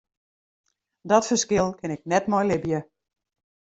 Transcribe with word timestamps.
Dat 1.11 1.27
ferskil 1.31 1.69
kin 1.79 1.91
ik 1.95 2.05
net 2.11 2.25
mei 2.31 2.45
libje. 2.51 2.79